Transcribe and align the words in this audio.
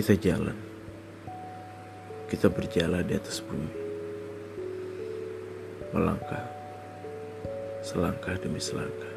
Kita 0.00 0.16
jalan. 0.16 0.56
Kita 2.24 2.48
berjalan 2.48 3.04
di 3.04 3.20
atas 3.20 3.44
bumi. 3.44 3.68
Melangkah. 5.92 6.40
Selangkah 7.84 8.32
demi 8.40 8.56
selangkah. 8.56 9.12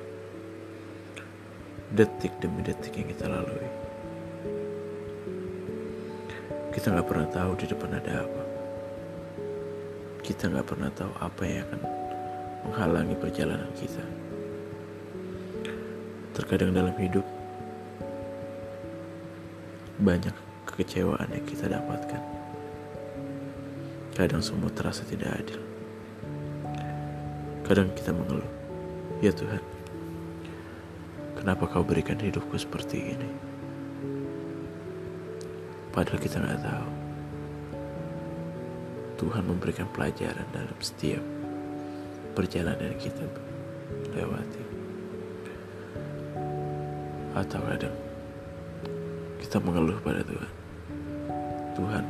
Detik 1.87 2.35
demi 2.43 2.67
detik 2.67 2.99
yang 2.99 3.07
kita 3.15 3.31
lalui. 3.31 3.71
Kita 6.75 6.91
nggak 6.91 7.07
pernah 7.07 7.31
tahu 7.31 7.51
di 7.55 7.65
depan 7.71 7.91
ada 8.03 8.27
apa. 8.27 8.43
Kita 10.19 10.51
nggak 10.51 10.67
pernah 10.67 10.91
tahu 10.91 11.11
apa 11.23 11.43
yang 11.47 11.63
akan 11.63 11.81
menghalangi 12.67 13.15
perjalanan 13.23 13.71
kita. 13.79 14.03
Terkadang 16.35 16.75
dalam 16.75 16.95
hidup 16.99 17.23
banyak 20.03 20.51
kekecewaan 20.73 21.29
yang 21.29 21.45
kita 21.45 21.69
dapatkan. 21.69 22.21
Kadang 24.17 24.41
semua 24.41 24.73
terasa 24.73 25.05
tidak 25.05 25.29
adil. 25.37 25.61
Kadang 27.63 27.93
kita 27.93 28.11
mengeluh, 28.11 28.51
ya 29.21 29.29
Tuhan, 29.29 29.61
kenapa 31.37 31.69
kau 31.69 31.85
berikan 31.85 32.17
hidupku 32.17 32.57
seperti 32.57 33.13
ini? 33.13 33.29
Padahal 35.93 36.17
kita 36.17 36.41
nggak 36.41 36.61
tahu. 36.65 36.89
Tuhan 39.23 39.43
memberikan 39.45 39.87
pelajaran 39.93 40.45
dalam 40.51 40.77
setiap 40.81 41.21
perjalanan 42.33 42.97
kita 42.97 43.23
lewati. 44.11 44.63
Atau 47.37 47.61
kadang 47.61 47.95
kita 49.37 49.57
mengeluh 49.61 50.01
pada 50.01 50.25
Tuhan. 50.25 50.62
Tuhan, 51.73 52.05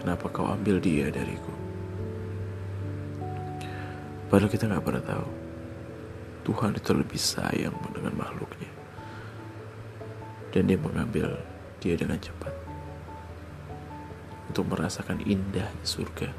kenapa 0.00 0.32
kau 0.32 0.48
ambil 0.48 0.80
dia 0.80 1.12
dariku? 1.12 1.52
Padahal 4.32 4.48
kita 4.48 4.64
nggak 4.64 4.80
pernah 4.80 5.04
tahu. 5.04 5.28
Tuhan 6.42 6.72
itu 6.74 6.90
lebih 6.96 7.20
sayang 7.20 7.76
dengan 7.92 8.16
makhluknya. 8.16 8.72
Dan 10.56 10.72
dia 10.72 10.80
mengambil 10.80 11.36
dia 11.84 12.00
dengan 12.00 12.16
cepat. 12.16 12.50
Untuk 14.48 14.64
merasakan 14.72 15.20
indahnya 15.20 15.84
surga. 15.84 16.32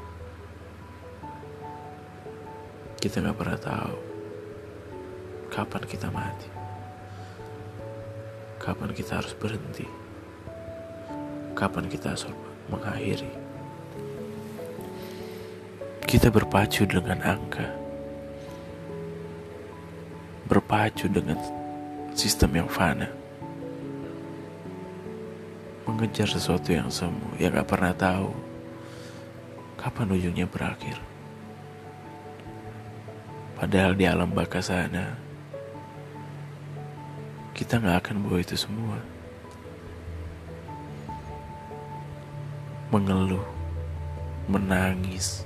Kita 2.98 3.22
nggak 3.22 3.38
pernah 3.38 3.58
tahu 3.62 3.96
kapan 5.54 5.82
kita 5.86 6.10
mati. 6.10 6.50
Kapan 8.58 8.90
kita 8.90 9.22
harus 9.22 9.38
berhenti. 9.38 10.03
Kapan 11.54 11.86
kita 11.86 12.18
mengakhiri. 12.66 13.30
Kita 16.02 16.28
berpacu 16.28 16.82
dengan 16.82 17.22
angka. 17.22 17.70
Berpacu 20.50 21.06
dengan 21.06 21.38
sistem 22.12 22.58
yang 22.58 22.68
fana. 22.68 23.06
Mengejar 25.86 26.26
sesuatu 26.26 26.74
yang 26.74 26.90
semu, 26.90 27.38
yang 27.38 27.54
gak 27.54 27.70
pernah 27.70 27.94
tahu 27.94 28.34
kapan 29.78 30.10
ujungnya 30.10 30.50
berakhir. 30.50 30.98
Padahal 33.54 33.94
di 33.94 34.04
alam 34.10 34.32
baka 34.34 34.58
sana, 34.58 35.14
kita 37.54 37.78
gak 37.78 38.10
akan 38.10 38.26
bawa 38.26 38.42
itu 38.42 38.58
semua. 38.58 39.13
Mengeluh, 42.94 43.42
menangis, 44.46 45.42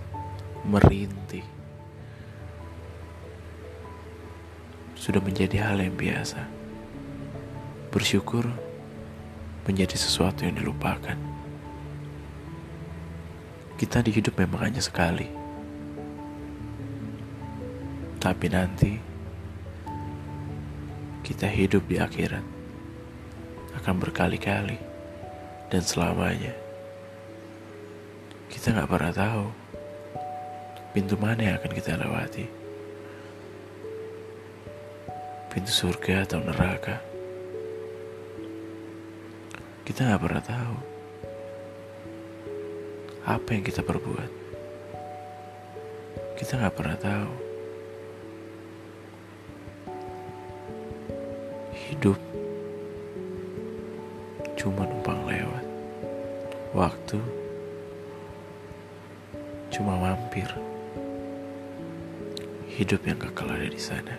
merintih. 0.68 1.40
Sudah 4.92 5.24
menjadi 5.24 5.64
hal 5.64 5.80
yang 5.80 5.96
biasa. 5.96 6.44
Bersyukur 7.88 8.44
menjadi 9.64 9.96
sesuatu 9.96 10.44
yang 10.44 10.60
dilupakan. 10.60 11.16
Kita 13.80 14.04
di 14.04 14.12
hidup 14.12 14.36
memang 14.36 14.68
hanya 14.68 14.84
sekali. 14.84 15.32
Tapi 18.20 18.46
nanti 18.52 18.92
kita 21.24 21.48
hidup 21.48 21.88
di 21.88 21.96
akhirat 21.96 22.44
akan 23.80 23.94
berkali-kali 24.04 24.76
dan 25.72 25.80
selamanya. 25.80 26.67
Kita 28.68 28.84
nggak 28.84 28.92
pernah 29.00 29.14
tahu 29.16 29.44
pintu 30.92 31.16
mana 31.16 31.40
yang 31.40 31.56
akan 31.56 31.72
kita 31.72 31.96
lewati. 32.04 32.44
Pintu 35.48 35.72
surga 35.72 36.28
atau 36.28 36.44
neraka. 36.44 37.00
Kita 39.88 40.04
nggak 40.04 40.20
pernah 40.20 40.44
tahu 40.44 40.76
apa 43.24 43.48
yang 43.56 43.64
kita 43.64 43.80
perbuat. 43.80 44.30
Kita 46.36 46.60
nggak 46.60 46.76
pernah 46.76 46.98
tahu 47.00 47.32
hidup 51.72 52.20
cuma 54.60 54.84
numpang 54.84 55.24
lewat. 55.24 55.64
Waktu 56.76 57.37
cuma 59.78 59.94
mampir. 59.94 60.50
Hidup 62.66 62.98
yang 63.06 63.22
kekal 63.22 63.46
ada 63.46 63.70
di 63.70 63.78
sana. 63.78 64.18